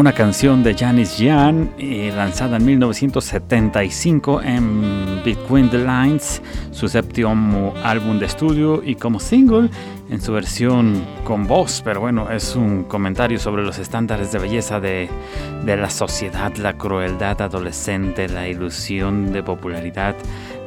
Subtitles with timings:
[0.00, 7.74] Una canción de Janis Jan, eh, lanzada en 1975 en Between the Lines, su séptimo
[7.84, 9.68] álbum de estudio y como single
[10.08, 14.80] en su versión con voz, pero bueno, es un comentario sobre los estándares de belleza
[14.80, 15.10] de,
[15.66, 20.16] de la sociedad, la crueldad adolescente, la ilusión de popularidad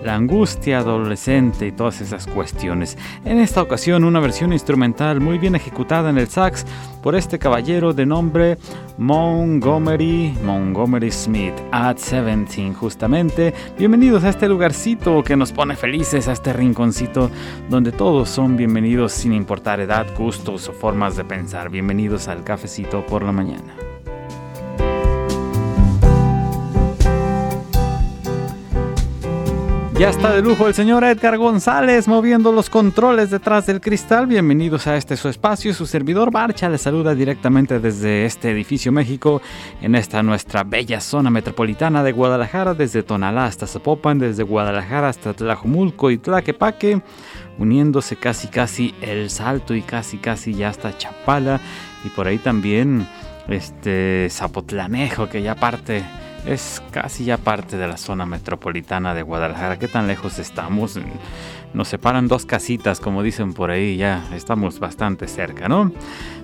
[0.04, 2.98] la angustia adolescente y todas esas cuestiones.
[3.26, 6.66] En esta ocasión una versión instrumental muy bien ejecutada en el sax
[7.02, 8.58] por este caballero de nombre
[8.98, 13.54] Montgomery, Montgomery Smith, at 17 justamente.
[13.78, 17.30] Bienvenidos a este lugarcito que nos pone felices, a este rinconcito
[17.70, 21.70] donde todos son bienvenidos sin importar edad, gustos o formas de pensar.
[21.70, 23.93] Bienvenidos al cafecito por la mañana.
[30.00, 34.26] Ya está de lujo el señor Edgar González moviendo los controles detrás del cristal.
[34.26, 35.72] Bienvenidos a este su espacio.
[35.72, 39.40] Su servidor Barcha les saluda directamente desde este edificio México,
[39.82, 45.34] en esta nuestra bella zona metropolitana de Guadalajara, desde Tonalá hasta Zapopan, desde Guadalajara hasta
[45.34, 47.04] Tlajumulco y Tlaquepaque,
[47.60, 51.62] uniéndose casi casi el Salto y casi casi ya hasta Chapala
[52.04, 53.08] y por ahí también
[53.48, 56.04] este Zapotlanejo que ya parte
[56.46, 59.80] es casi ya parte de la zona metropolitana de Guadalajara.
[59.80, 61.00] ¿Qué tan lejos estamos?
[61.74, 65.92] Nos separan dos casitas, como dicen por ahí, ya estamos bastante cerca, ¿no?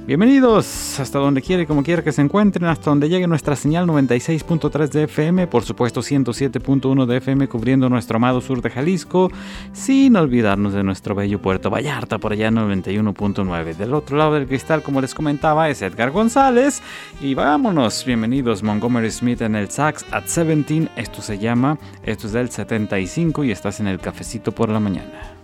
[0.06, 3.86] Bienvenidos hasta donde quiera y como quiera que se encuentren, hasta donde llegue nuestra señal
[3.86, 9.32] 96.3 de FM, por supuesto 107.1 de FM cubriendo nuestro amado sur de Jalisco,
[9.72, 13.76] sin olvidarnos de nuestro bello Puerto Vallarta por allá 91.9.
[13.76, 16.82] Del otro lado del cristal, como les comentaba, es Edgar González
[17.22, 22.34] y vámonos, bienvenidos Montgomery Smith en el sax at 17, esto se llama, esto es
[22.34, 25.39] del 75 y estás en el cafecito por la mañana.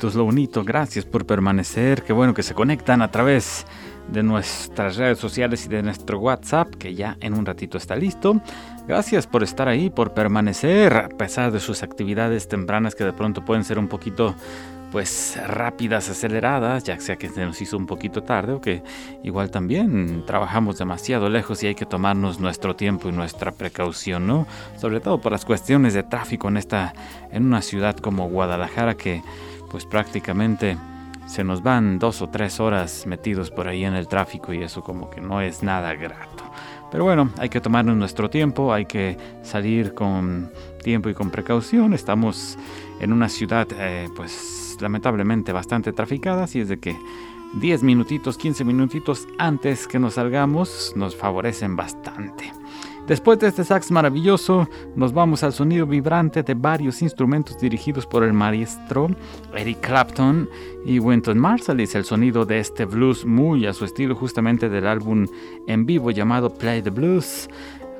[0.00, 2.02] Hermanitos, lo bonito, gracias por permanecer.
[2.02, 3.66] Qué bueno que se conectan a través
[4.10, 8.40] de nuestras redes sociales y de nuestro WhatsApp, que ya en un ratito está listo.
[8.88, 13.44] Gracias por estar ahí, por permanecer, a pesar de sus actividades tempranas que de pronto
[13.44, 14.34] pueden ser un poquito
[14.90, 18.82] pues rápidas, aceleradas, ya sea que se nos hizo un poquito tarde o que
[19.22, 24.48] igual también trabajamos demasiado lejos y hay que tomarnos nuestro tiempo y nuestra precaución, ¿no?
[24.76, 26.92] Sobre todo por las cuestiones de tráfico en esta
[27.30, 29.22] en una ciudad como Guadalajara que
[29.70, 30.76] pues prácticamente
[31.26, 34.82] se nos van dos o tres horas metidos por ahí en el tráfico y eso
[34.82, 36.44] como que no es nada grato.
[36.90, 40.50] Pero bueno, hay que tomarnos nuestro tiempo, hay que salir con
[40.82, 41.94] tiempo y con precaución.
[41.94, 42.58] Estamos
[43.00, 46.96] en una ciudad eh, pues lamentablemente bastante traficadas y es de que
[47.54, 52.59] 10 minutitos, 15 minutitos antes que nos salgamos nos favorecen bastante.
[53.10, 58.22] Después de este sax maravilloso, nos vamos al sonido vibrante de varios instrumentos dirigidos por
[58.22, 59.08] el maestro
[59.52, 60.48] Eric Clapton.
[60.86, 65.26] Y Wynton Marsalis, el sonido de este blues muy a su estilo justamente del álbum
[65.66, 67.50] en vivo llamado Play the Blues,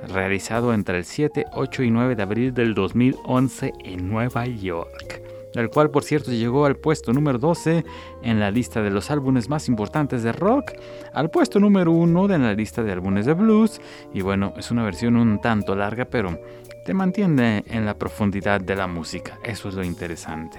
[0.06, 5.70] realizado entre el 7, 8 y 9 de abril del 2011 en Nueva York el
[5.70, 7.84] cual por cierto llegó al puesto número 12
[8.22, 10.72] en la lista de los álbumes más importantes de rock,
[11.12, 13.80] al puesto número 1 en la lista de álbumes de blues,
[14.12, 16.38] y bueno, es una versión un tanto larga, pero
[16.84, 20.58] te mantiene en la profundidad de la música, eso es lo interesante.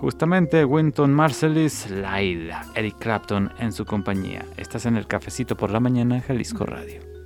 [0.00, 4.46] Justamente Winton Marsalis, Laila, Eric Clapton en su compañía.
[4.56, 7.19] Estás en el cafecito por la mañana Jalisco Radio.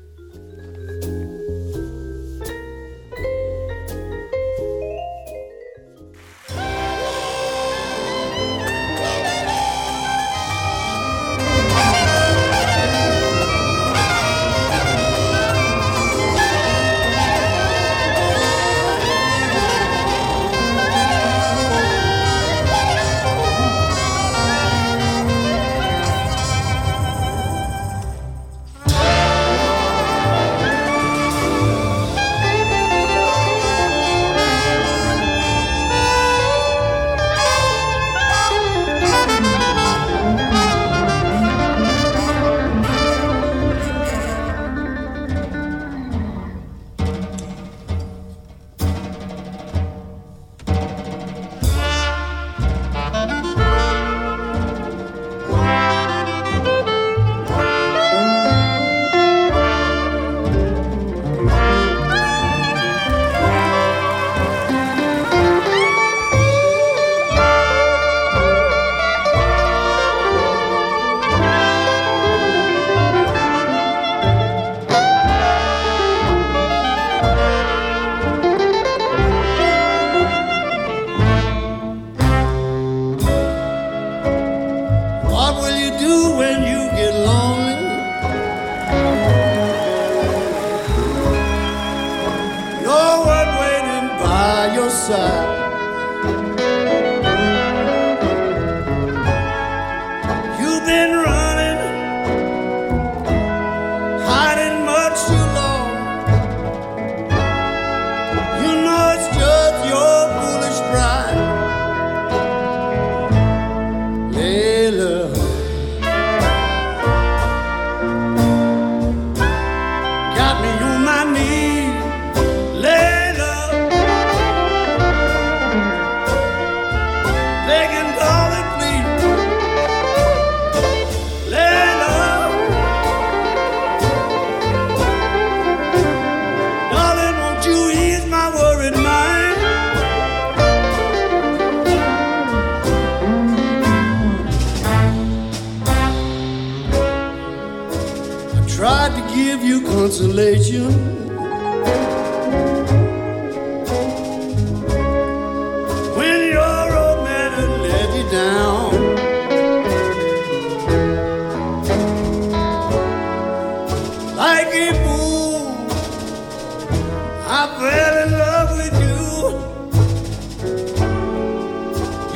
[167.84, 169.18] fell in love with you.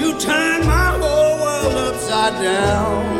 [0.00, 3.17] You turned my whole world upside down.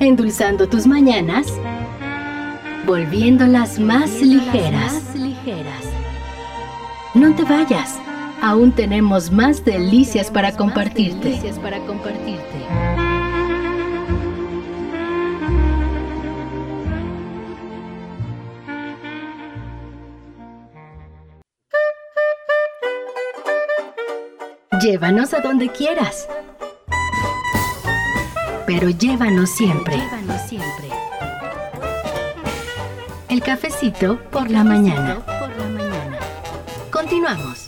[0.00, 1.46] Endulzando tus mañanas,
[2.86, 5.02] volviéndolas más ligeras.
[7.14, 7.98] No te vayas,
[8.40, 11.40] aún tenemos más delicias para compartirte.
[24.80, 26.28] Llévanos a donde quieras.
[28.68, 29.96] Pero llévanos siempre.
[33.30, 35.22] El cafecito por la mañana.
[36.90, 37.67] Continuamos.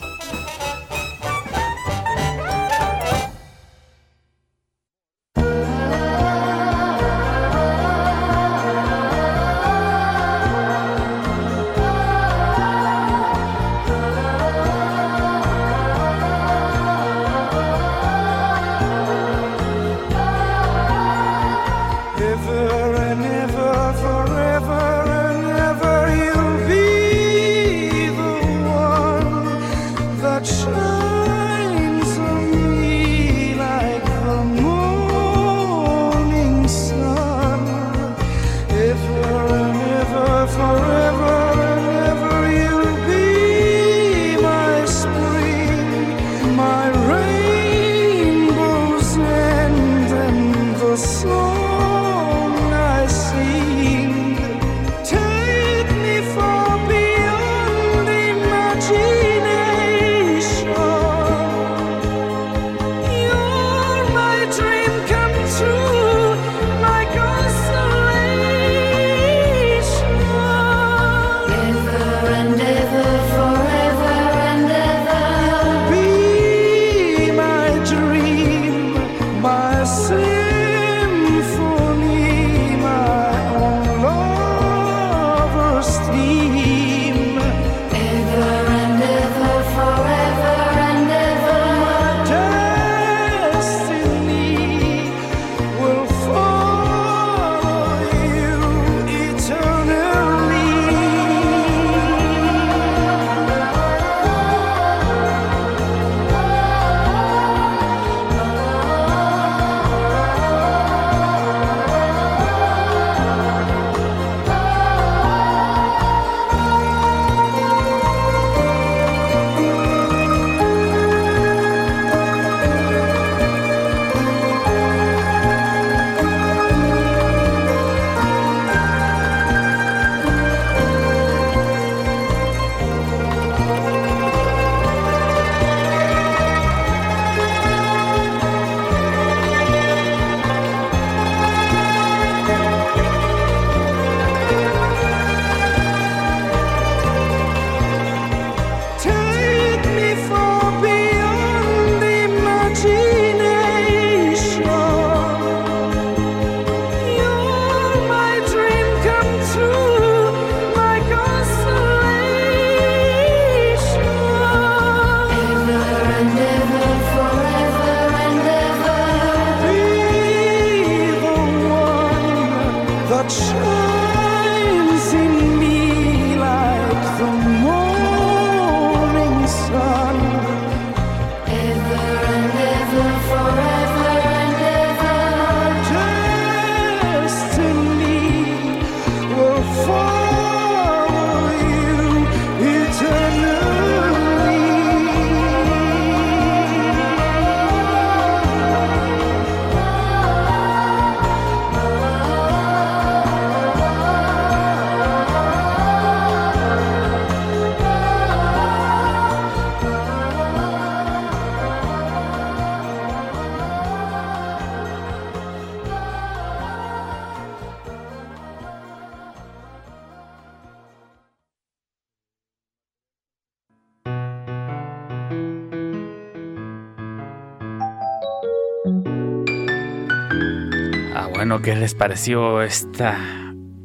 [232.01, 233.15] pareció esta,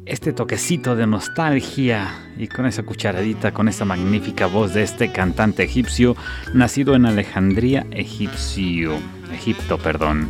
[0.07, 2.31] este toquecito de nostalgia?
[2.35, 6.15] Y con esa cucharadita, con esa magnífica voz de este cantante egipcio,
[6.51, 8.93] nacido en Alejandría, Egipcio,
[9.31, 10.29] Egipto, perdón.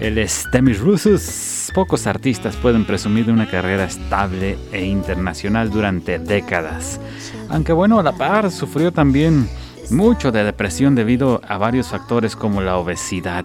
[0.00, 1.70] Él es Temis Rusus.
[1.74, 6.98] Pocos artistas pueden presumir de una carrera estable e internacional durante décadas.
[7.50, 9.46] Aunque bueno, a la par sufrió también
[9.90, 13.44] mucho de depresión debido a varios factores como la obesidad.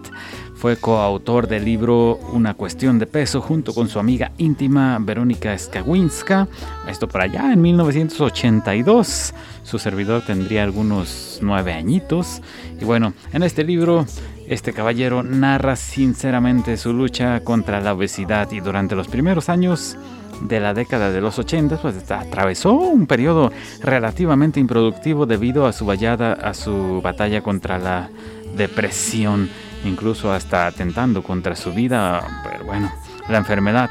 [0.62, 6.48] Fue coautor del libro Una cuestión de peso junto con su amiga íntima Verónica Skawinska.
[6.88, 9.34] Esto por allá en 1982.
[9.64, 12.44] Su servidor tendría algunos nueve añitos.
[12.80, 14.06] Y bueno, en este libro
[14.48, 19.98] este caballero narra sinceramente su lucha contra la obesidad y durante los primeros años
[20.42, 25.88] de la década de los 80 pues atravesó un periodo relativamente improductivo debido a su
[25.88, 28.12] vallada, a su batalla contra la
[28.56, 29.50] depresión,
[29.84, 32.92] incluso hasta atentando contra su vida, pero bueno,
[33.28, 33.90] la enfermedad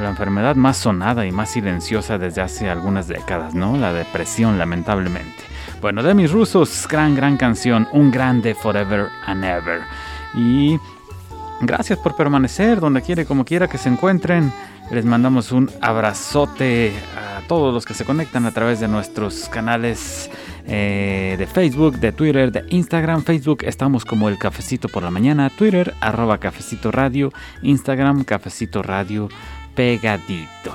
[0.00, 3.76] la enfermedad más sonada y más silenciosa desde hace algunas décadas, ¿no?
[3.76, 5.42] La depresión, lamentablemente.
[5.80, 9.80] Bueno, de mis rusos, gran, gran canción, un grande Forever and Ever.
[10.34, 10.78] Y
[11.62, 14.52] gracias por permanecer donde quiera como quiera que se encuentren.
[14.90, 20.30] Les mandamos un abrazote a todos los que se conectan a través de nuestros canales
[20.66, 23.22] eh, de Facebook, de Twitter, de Instagram.
[23.22, 29.28] Facebook estamos como el Cafecito por la Mañana, Twitter arroba Cafecito Radio, Instagram Cafecito Radio
[29.76, 30.74] pegadito.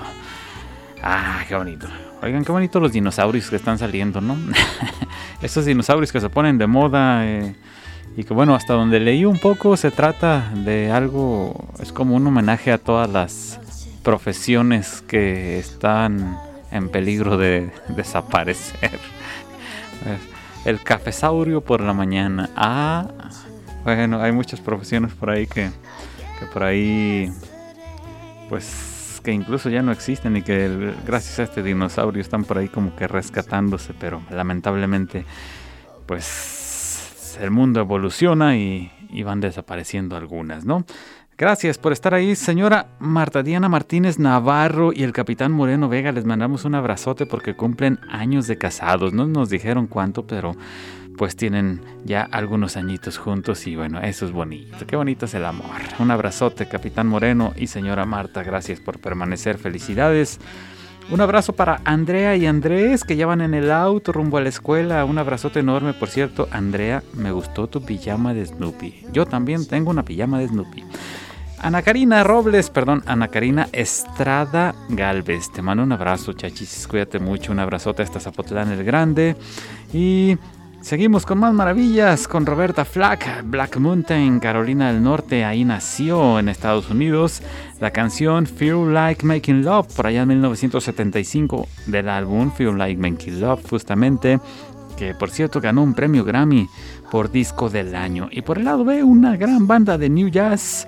[1.04, 1.88] Ah, qué bonito.
[2.22, 4.38] Oigan, qué bonito los dinosaurios que están saliendo, ¿no?
[5.42, 7.26] Estos dinosaurios que se ponen de moda.
[7.26, 7.56] Eh,
[8.16, 12.28] y que bueno, hasta donde leí un poco se trata de algo, es como un
[12.28, 13.60] homenaje a todas las
[14.04, 16.38] profesiones que están
[16.72, 19.00] en peligro de desaparecer.
[20.66, 22.50] El cafesaurio por la mañana.
[22.56, 23.08] Ah,
[23.84, 25.70] bueno, hay muchas profesiones por ahí que,
[26.40, 27.32] que por ahí,
[28.50, 32.68] pues que incluso ya no existen y que gracias a este dinosaurio están por ahí
[32.68, 35.26] como que rescatándose, pero lamentablemente,
[36.06, 40.86] pues el mundo evoluciona y, y van desapareciendo algunas, ¿no?
[41.42, 46.12] Gracias por estar ahí, señora Marta Diana Martínez Navarro y el capitán Moreno Vega.
[46.12, 49.12] Les mandamos un abrazote porque cumplen años de casados.
[49.12, 50.56] No nos dijeron cuánto, pero
[51.18, 54.86] pues tienen ya algunos añitos juntos y bueno, eso es bonito.
[54.86, 55.82] Qué bonito es el amor.
[55.98, 58.44] Un abrazote, capitán Moreno y señora Marta.
[58.44, 59.58] Gracias por permanecer.
[59.58, 60.40] Felicidades.
[61.10, 64.50] Un abrazo para Andrea y Andrés que ya van en el auto rumbo a la
[64.50, 65.06] escuela.
[65.06, 66.48] Un abrazote enorme, por cierto.
[66.52, 69.08] Andrea, me gustó tu pijama de Snoopy.
[69.12, 70.84] Yo también tengo una pijama de Snoopy.
[71.64, 75.52] Ana Karina Robles, perdón, Ana Karina Estrada Galvez.
[75.52, 76.88] Te mando un abrazo, chachis.
[76.88, 77.52] Cuídate mucho.
[77.52, 79.36] Un abrazote hasta Zapotlán el Grande.
[79.94, 80.38] Y
[80.82, 85.46] seguimos con más maravillas con Roberta Flack, Black Mountain, Carolina del Norte.
[85.46, 87.44] Ahí nació en Estados Unidos
[87.80, 93.40] la canción Feel Like Making Love, por allá en 1975 del álbum Feel Like Making
[93.40, 94.40] Love, justamente
[94.98, 96.68] que por cierto ganó un premio Grammy
[97.12, 98.30] por disco del año.
[98.32, 100.88] Y por el lado B, una gran banda de New Jazz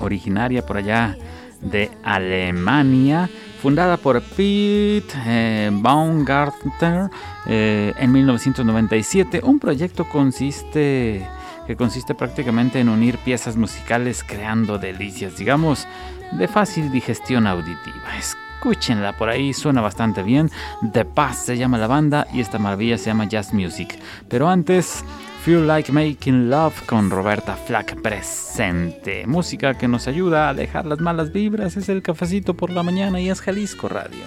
[0.00, 1.16] originaria por allá
[1.60, 3.28] de Alemania,
[3.60, 7.10] fundada por Pete eh, Baumgartner
[7.46, 9.40] eh, en 1997.
[9.42, 11.26] Un proyecto consiste,
[11.66, 15.86] que consiste prácticamente en unir piezas musicales creando delicias, digamos,
[16.32, 18.16] de fácil digestión auditiva.
[18.16, 20.50] Escúchenla por ahí, suena bastante bien.
[20.92, 23.98] The Past se llama la banda y esta maravilla se llama Jazz Music.
[24.28, 25.04] Pero antes
[25.48, 29.26] Feel Like Making Love con Roberta Flack presente.
[29.26, 31.78] Música que nos ayuda a dejar las malas vibras.
[31.78, 34.24] Es el cafecito por la mañana y es Jalisco Radio.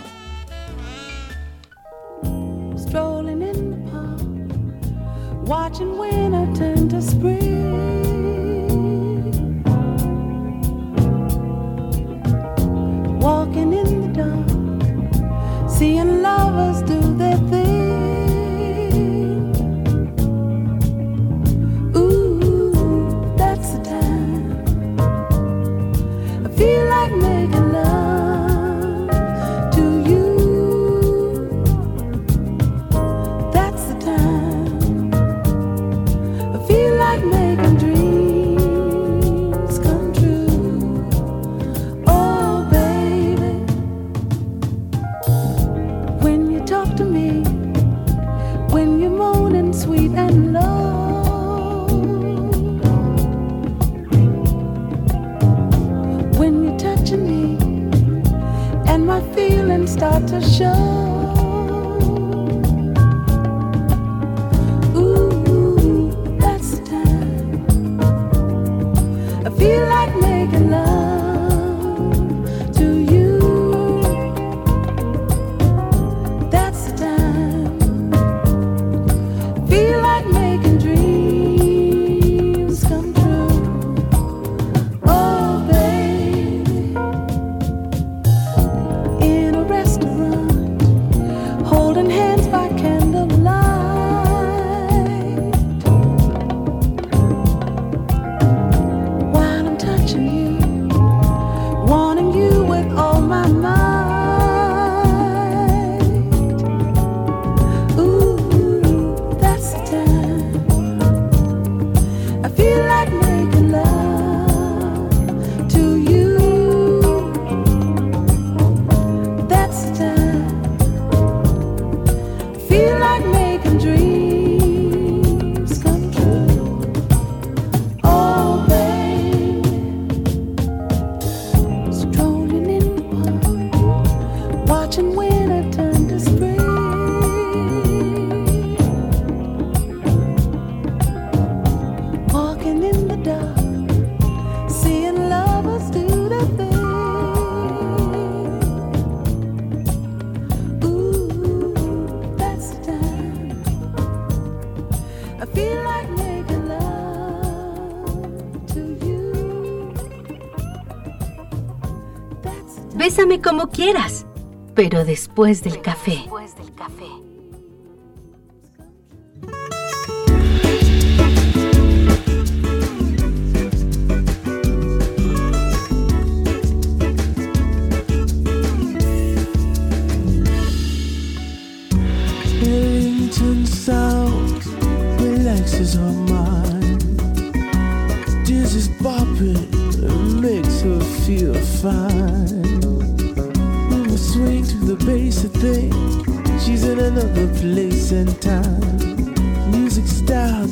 [163.11, 164.25] Bésame como quieras,
[164.73, 166.23] pero después del café.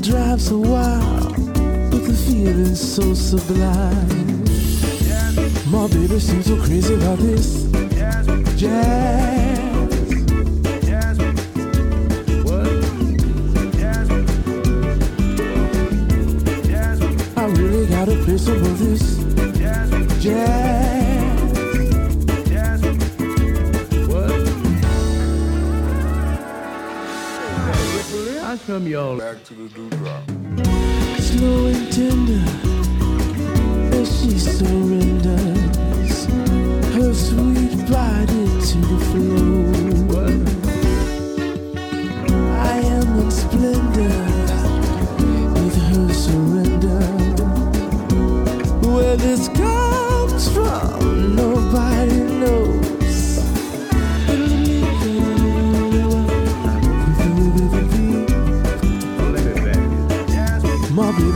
[0.09, 1.31] drives a while,
[1.91, 4.43] but the feeling's so sublime.
[5.69, 7.69] My baby seems so crazy about this
[8.59, 9.67] jazz.
[17.37, 20.79] I really got a place for this jazz.
[28.69, 29.17] from y'all.
[29.17, 29.68] Back to the
[31.39, 32.43] Slow and tender
[33.95, 36.25] as she surrenders
[36.95, 39.28] her sweet body to the flow.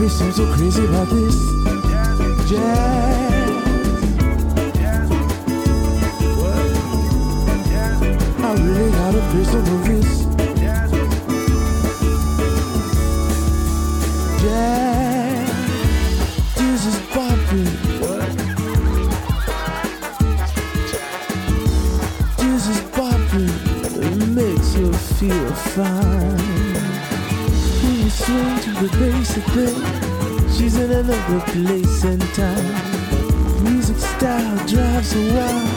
[0.04, 1.34] me seem so crazy about this
[1.88, 2.50] jazz.
[2.50, 3.50] jazz.
[4.76, 5.10] jazz.
[8.42, 9.93] I really gotta face so movie.
[35.14, 35.73] to.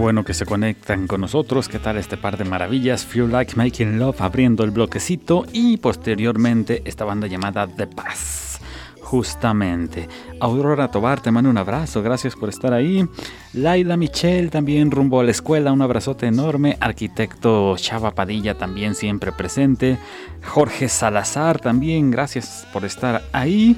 [0.00, 1.68] Bueno que se conectan con nosotros.
[1.68, 3.04] ¿Qué tal este par de maravillas?
[3.04, 8.60] Feel Like Making Love abriendo el bloquecito y posteriormente esta banda llamada The Paz.
[9.02, 10.08] Justamente.
[10.40, 12.02] Aurora Tobar, te mando un abrazo.
[12.02, 13.06] Gracias por estar ahí.
[13.52, 15.70] Laila Michelle también rumbo a la escuela.
[15.70, 16.78] Un abrazote enorme.
[16.80, 19.98] Arquitecto Chava Padilla también siempre presente.
[20.46, 22.10] Jorge Salazar también.
[22.10, 23.76] Gracias por estar ahí.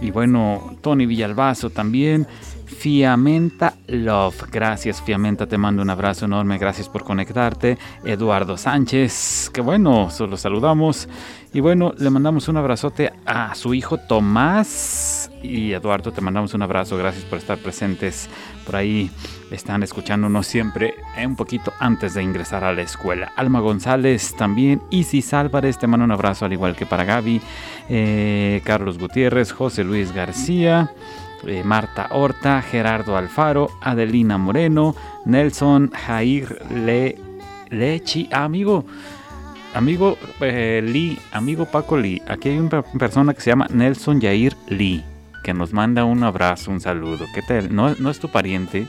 [0.00, 2.26] Y bueno, Tony Villalbazo también.
[2.78, 4.50] Fiamenta Love.
[4.50, 7.76] Gracias Fiamenta, te mando un abrazo enorme, gracias por conectarte.
[8.04, 11.08] Eduardo Sánchez, que bueno, solo saludamos.
[11.52, 15.30] Y bueno, le mandamos un abrazote a su hijo Tomás.
[15.42, 18.28] Y Eduardo, te mandamos un abrazo, gracias por estar presentes
[18.64, 19.10] por ahí.
[19.50, 23.32] Están escuchándonos siempre eh, un poquito antes de ingresar a la escuela.
[23.36, 24.80] Alma González también.
[24.90, 27.40] Isis Álvarez, te mando un abrazo al igual que para Gaby.
[27.88, 30.92] Eh, Carlos Gutiérrez, José Luis García.
[31.46, 37.16] Eh, Marta Horta, Gerardo Alfaro, Adelina Moreno, Nelson Jair Le,
[37.70, 38.84] Lechi, amigo,
[39.74, 42.20] amigo eh, Lee, amigo Paco Lee.
[42.28, 45.02] Aquí hay una persona que se llama Nelson Jair Lee,
[45.42, 47.24] que nos manda un abrazo, un saludo.
[47.34, 47.74] ¿Qué tal?
[47.74, 48.86] No, no es tu pariente.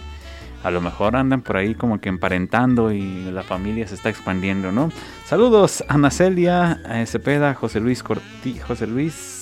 [0.64, 4.72] A lo mejor andan por ahí como que emparentando y la familia se está expandiendo,
[4.72, 4.92] ¿no?
[5.26, 9.41] Saludos, Ana Celia, Cepeda, José Luis Corti, José Luis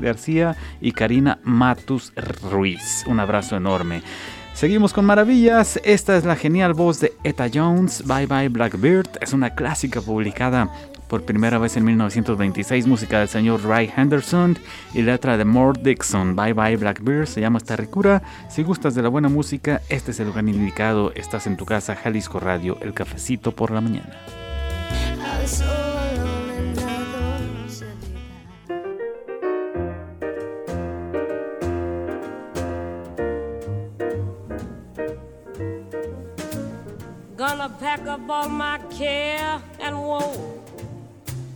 [0.00, 2.12] García y Karina Matus
[2.50, 3.04] Ruiz.
[3.06, 4.02] Un abrazo enorme.
[4.54, 5.80] Seguimos con maravillas.
[5.84, 9.08] Esta es la genial voz de Etta Jones, Bye Bye Blackbird.
[9.20, 10.70] Es una clásica publicada
[11.08, 14.56] por primera vez en 1926, música del señor Ray Henderson
[14.94, 16.36] y letra de Mort Dixon.
[16.36, 18.22] Bye Bye Blackbird se llama esta ricura.
[18.48, 21.12] Si gustas de la buena música, este es el lugar indicado.
[21.14, 24.14] Estás en tu casa, Jalisco Radio, el cafecito por la mañana.
[37.60, 40.32] Gonna pack up all my care and woe.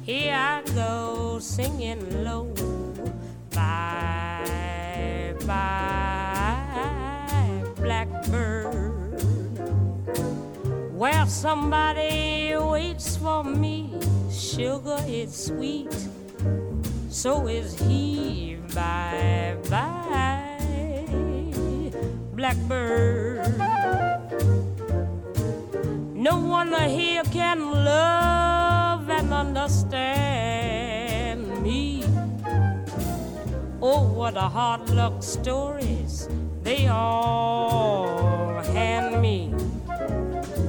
[0.02, 2.52] Here I go singing low.
[3.54, 6.84] Bye, bye,
[7.76, 9.18] blackbird.
[10.92, 13.98] Well, somebody waits for me.
[14.30, 15.96] Sugar is sweet,
[17.08, 18.58] so is he.
[18.74, 21.08] Bye, bye,
[22.34, 23.24] blackbird.
[26.24, 29.92] No one here can love and understand
[31.62, 32.02] me.
[33.82, 36.26] Oh, what a hard luck stories
[36.62, 39.52] they all hand me.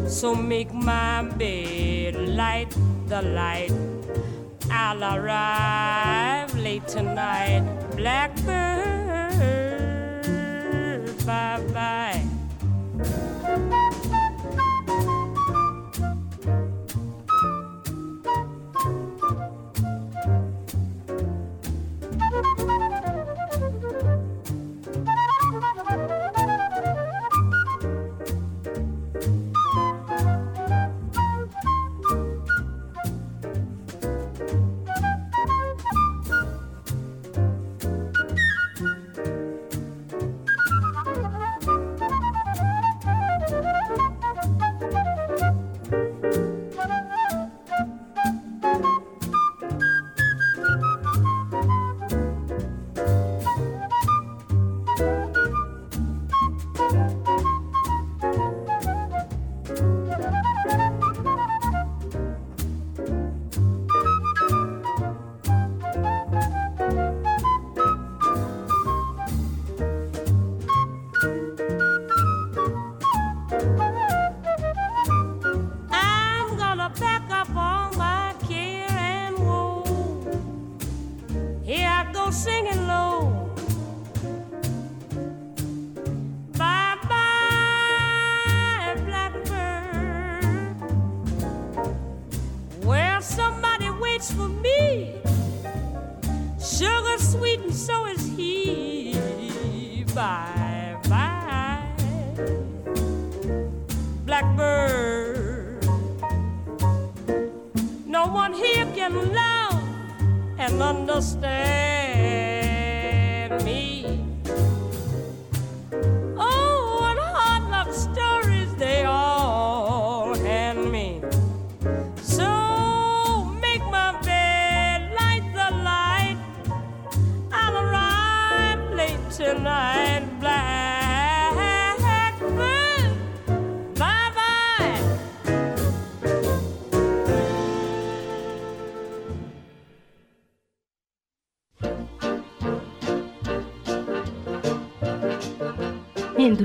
[0.10, 2.76] So make my bed light
[3.08, 3.72] the light.
[4.70, 7.64] I'll arrive late tonight.
[7.96, 8.46] Blackbird,
[11.26, 12.25] bye bye.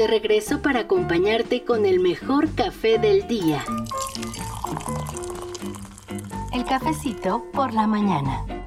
[0.00, 3.62] de regreso para acompañarte con el mejor café del día.
[6.54, 8.59] El cafecito por la mañana.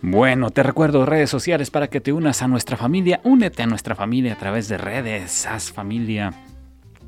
[0.00, 3.20] Bueno, te recuerdo redes sociales para que te unas a nuestra familia.
[3.24, 6.32] Únete a nuestra familia a través de redes, haz familia.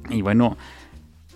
[0.09, 0.57] Y bueno,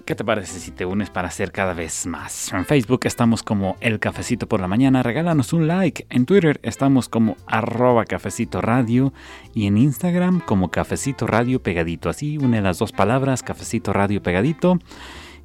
[0.05, 2.53] ¿qué te parece si te unes para hacer cada vez más?
[2.53, 6.07] En Facebook estamos como El Cafecito por la Mañana, regálanos un like.
[6.11, 9.13] En Twitter estamos como arroba cafecito radio
[9.55, 12.09] y en Instagram como cafecito radio pegadito.
[12.09, 14.81] Así une las dos palabras, cafecito radio pegadito.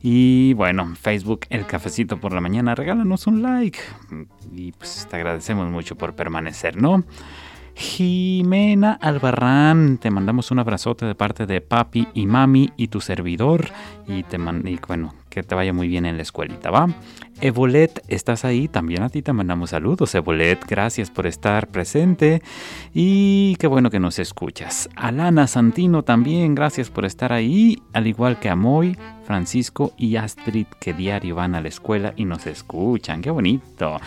[0.01, 3.79] Y bueno, Facebook El Cafecito por la Mañana, regálanos un like.
[4.53, 7.03] Y pues te agradecemos mucho por permanecer, ¿no?
[7.79, 13.69] Jimena Albarrán, te mandamos un abrazote de parte de papi y mami y tu servidor.
[14.05, 14.37] Y, te
[14.85, 16.89] bueno, que te vaya muy bien en la escuelita, ¿va?
[17.39, 18.67] Evolet, ¿estás ahí?
[18.67, 20.59] También a ti te mandamos saludos, Evolet.
[20.67, 22.41] Gracias por estar presente
[22.93, 24.89] y qué bueno que nos escuchas.
[24.97, 30.67] Alana Santino también, gracias por estar ahí, al igual que a Moy, Francisco y Astrid
[30.81, 33.21] que diario van a la escuela y nos escuchan.
[33.21, 34.01] Qué bonito.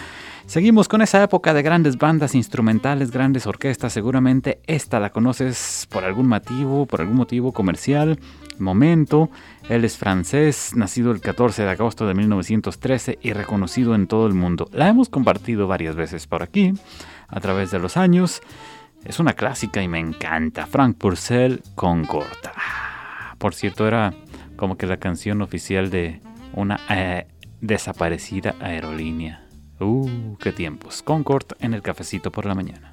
[0.52, 3.94] Seguimos con esa época de grandes bandas instrumentales, grandes orquestas.
[3.94, 8.20] Seguramente esta la conoces por algún motivo, por algún motivo comercial,
[8.58, 9.30] momento.
[9.70, 14.34] Él es francés, nacido el 14 de agosto de 1913 y reconocido en todo el
[14.34, 14.68] mundo.
[14.72, 16.74] La hemos compartido varias veces por aquí,
[17.28, 18.42] a través de los años.
[19.06, 20.66] Es una clásica y me encanta.
[20.66, 22.52] Frank Purcell con Corta.
[23.38, 24.12] Por cierto, era
[24.56, 26.20] como que la canción oficial de
[26.52, 27.26] una eh,
[27.62, 29.42] desaparecida aerolínea.
[29.80, 31.02] Uh, qué tiempos.
[31.02, 32.91] Concord en el cafecito por la mañana.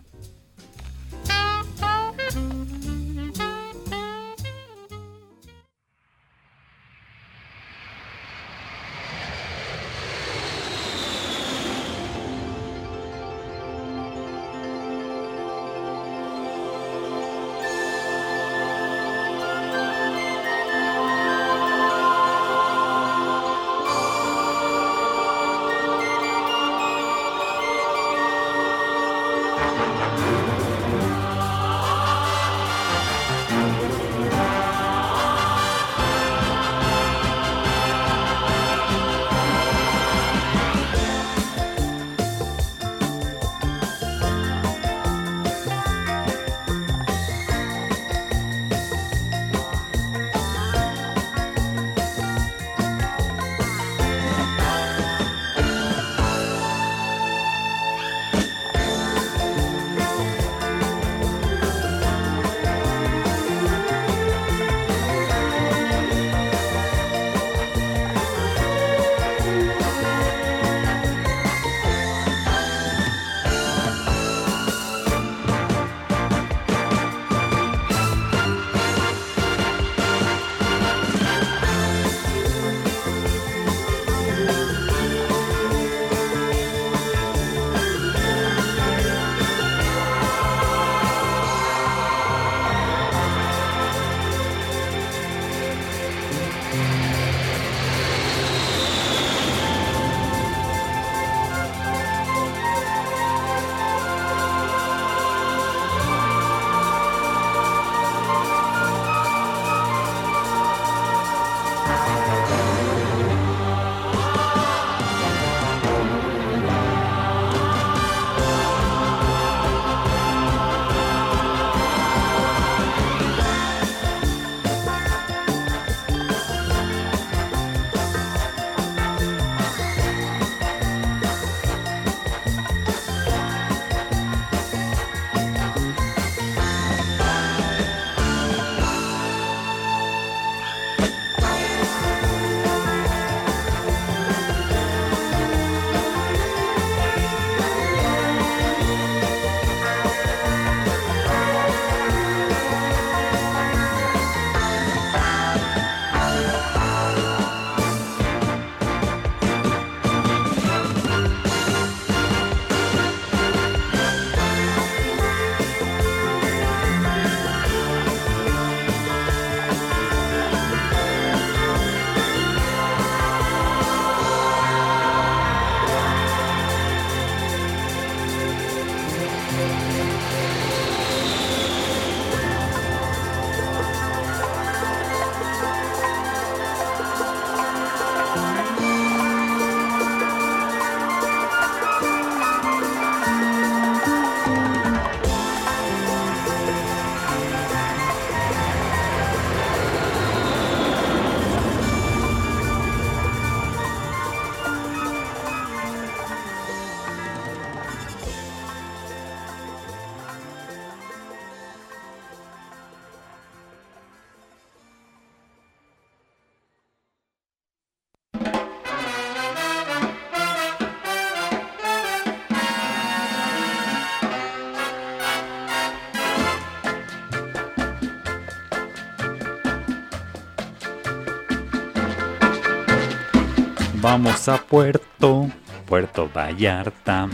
[234.09, 235.47] Vamos a Puerto,
[235.85, 237.29] Puerto Vallarta.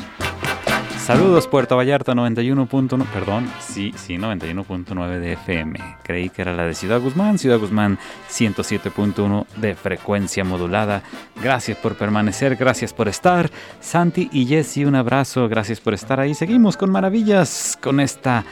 [0.98, 5.80] Saludos Puerto Vallarta 91.1, perdón, sí, sí, 91.9 de FM.
[6.04, 7.98] Creí que era la de Ciudad Guzmán, Ciudad Guzmán
[8.30, 11.02] 107.1 de frecuencia modulada.
[11.42, 13.50] Gracias por permanecer, gracias por estar.
[13.80, 16.36] Santi y Jesse, un abrazo, gracias por estar ahí.
[16.36, 18.44] Seguimos con maravillas con esta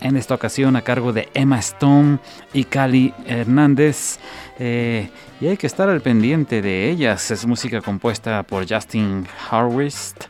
[0.00, 2.18] en esta ocasión a cargo de Emma Stone
[2.52, 4.18] y Cali Hernández.
[4.58, 7.30] Eh, y hay que estar al pendiente de ellas.
[7.30, 10.24] Es música compuesta por Justin Harvest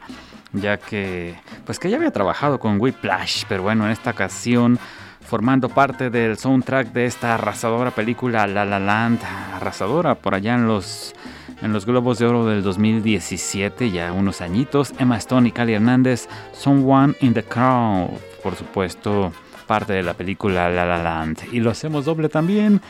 [0.53, 4.79] ya que pues que ya había trabajado con Whiplash, pero bueno, en esta ocasión
[5.21, 9.21] formando parte del soundtrack de esta arrasadora película La La Land,
[9.55, 11.15] arrasadora por allá en los
[11.63, 16.27] en los Globos de Oro del 2017, ya unos añitos, Emma Stone y Cali Hernández,
[16.53, 18.09] Someone in the Crowd,
[18.43, 19.31] por supuesto,
[19.71, 21.43] parte de la película La La Land.
[21.53, 22.81] Y lo hacemos doble también.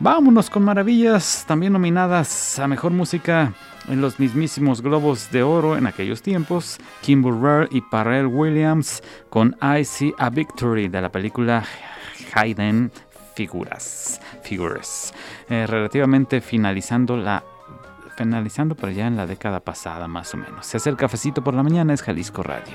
[0.00, 3.52] Vámonos con maravillas, también nominadas a Mejor Música
[3.86, 9.56] en los mismísimos Globos de Oro en aquellos tiempos, Kim Burrell y Parrell Williams con
[9.62, 11.62] I See a Victory de la película
[12.32, 12.90] Hayden
[13.36, 15.14] Figuras, Figures,
[15.48, 17.44] eh, relativamente finalizando la
[18.16, 20.66] finalizando por allá en la década pasada más o menos.
[20.66, 22.74] Se hace el cafecito por la mañana, es Jalisco Radio.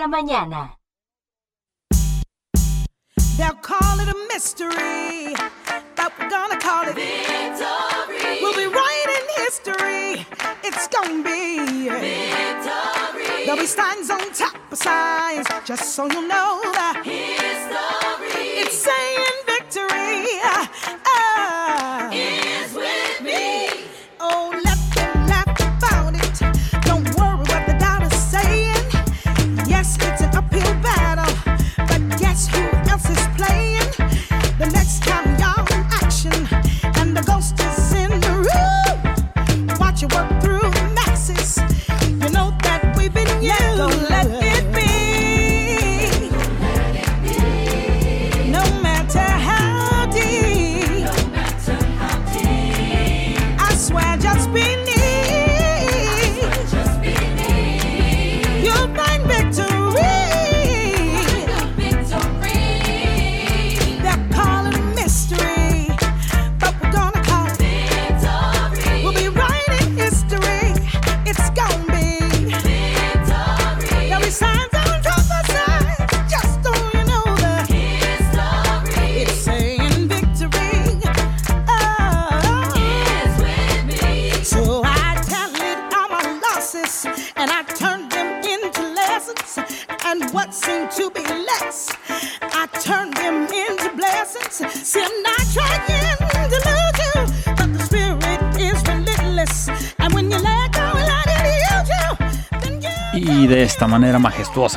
[0.00, 0.60] La mañana.
[0.62, 0.76] Ah.
[3.36, 5.34] They'll call it a mystery,
[5.94, 8.40] but we're gonna call it victory.
[8.40, 10.26] We'll be writing history.
[10.64, 13.44] It's gonna be victory.
[13.44, 16.69] There'll be signs on top of signs, just so you know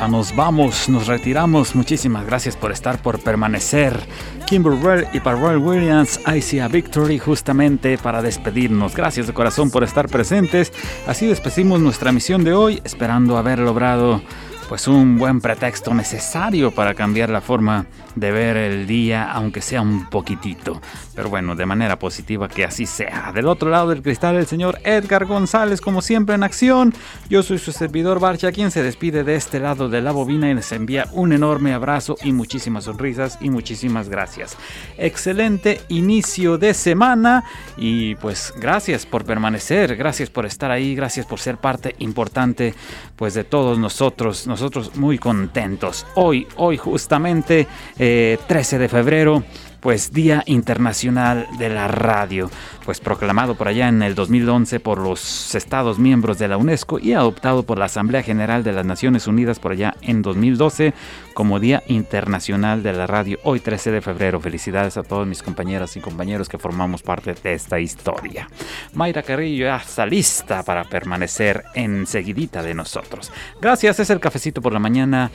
[0.08, 1.74] nos vamos, nos retiramos.
[1.74, 3.98] Muchísimas gracias por estar, por permanecer.
[4.46, 8.94] Kimber y Parroy Williams, I See a Victory, justamente para despedirnos.
[8.94, 10.72] Gracias de corazón por estar presentes.
[11.06, 14.22] Así despedimos nuestra misión de hoy, esperando haber logrado
[14.68, 19.82] pues un buen pretexto necesario para cambiar la forma de ver el día, aunque sea
[19.82, 20.80] un poquitito.
[21.14, 23.32] Pero bueno, de manera positiva que así sea.
[23.32, 26.92] Del otro lado del cristal, el señor Edgar González, como siempre en acción.
[27.28, 30.54] Yo soy su servidor Barcha, quien se despide de este lado de la bobina y
[30.54, 34.56] les envía un enorme abrazo y muchísimas sonrisas y muchísimas gracias.
[34.98, 37.44] Excelente inicio de semana
[37.76, 42.74] y pues gracias por permanecer, gracias por estar ahí, gracias por ser parte importante
[43.16, 46.06] pues de todos nosotros, nosotros muy contentos.
[46.14, 47.66] Hoy, hoy justamente
[47.98, 49.44] eh, 13 de febrero
[49.84, 52.50] pues Día Internacional de la Radio,
[52.86, 57.12] pues proclamado por allá en el 2011 por los Estados miembros de la UNESCO y
[57.12, 60.94] adoptado por la Asamblea General de las Naciones Unidas por allá en 2012
[61.34, 64.40] como Día Internacional de la Radio, hoy 13 de febrero.
[64.40, 68.48] Felicidades a todos mis compañeras y compañeros que formamos parte de esta historia.
[68.94, 73.30] Mayra Carrillo ya está lista para permanecer enseguidita de nosotros.
[73.60, 75.30] Gracias, es el cafecito por la mañana.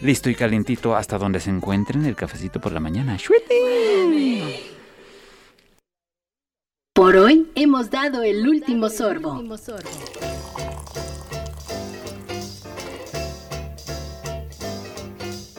[0.00, 3.18] Listo y calientito hasta donde se encuentren el cafecito por la mañana.
[6.92, 9.42] Por hoy hemos dado el último sorbo.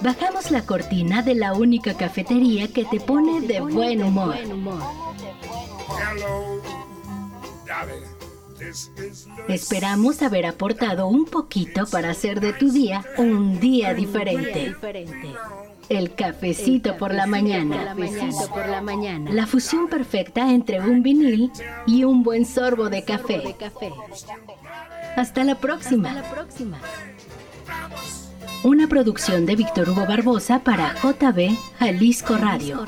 [0.01, 4.35] Bajamos la cortina de la única cafetería que te pone de buen humor.
[5.97, 6.61] Hello.
[9.47, 14.75] Esperamos haber aportado un poquito para hacer de tu día un día diferente.
[15.89, 17.95] El cafecito por la mañana.
[19.31, 21.51] La fusión perfecta entre un vinil
[21.87, 23.55] y un buen sorbo de café.
[25.15, 26.23] Hasta la próxima.
[28.63, 32.85] Una producción de Víctor Hugo Barbosa para JB Jalisco Radio.